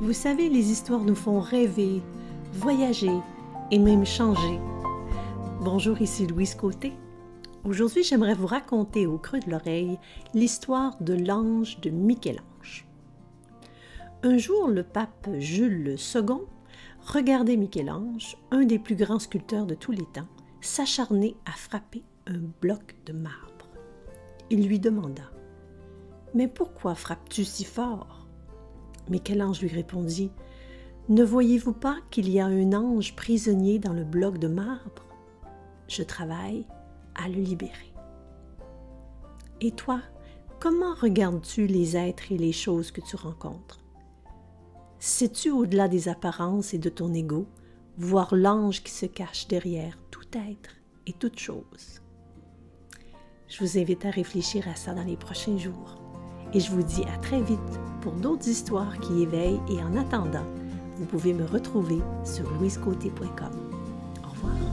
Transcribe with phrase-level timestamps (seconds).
[0.00, 2.00] Vous savez, les histoires nous font rêver,
[2.54, 3.12] voyager
[3.70, 4.58] et même changer.
[5.60, 6.94] Bonjour, ici Louise Côté.
[7.64, 9.98] Aujourd'hui, j'aimerais vous raconter au creux de l'oreille
[10.32, 12.86] l'histoire de l'ange de Michel-Ange.
[14.22, 16.36] Un jour, le pape Jules II
[17.02, 20.28] regardait Michel-Ange, un des plus grands sculpteurs de tous les temps,
[20.62, 23.68] s'acharner à frapper un bloc de marbre.
[24.48, 25.24] Il lui demanda
[26.32, 28.19] Mais pourquoi frappes-tu si fort?
[29.08, 30.30] Michel-Ange lui répondit
[31.08, 35.06] Ne voyez-vous pas qu'il y a un ange prisonnier dans le bloc de marbre?
[35.88, 36.66] Je travaille
[37.14, 37.92] à le libérer.
[39.60, 40.00] Et toi,
[40.60, 43.80] comment regardes-tu les êtres et les choses que tu rencontres?
[44.98, 47.46] Sais-tu au-delà des apparences et de ton ego
[47.96, 50.70] voir l'ange qui se cache derrière tout être
[51.06, 52.00] et toute chose?
[53.48, 56.09] Je vous invite à réfléchir à ça dans les prochains jours
[56.54, 57.58] et je vous dis à très vite
[58.00, 60.46] pour d'autres histoires qui éveillent et en attendant,
[60.96, 63.50] vous pouvez me retrouver sur louisecôté.com.
[64.24, 64.69] Au revoir.